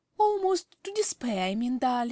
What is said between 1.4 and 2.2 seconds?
I mean, darling.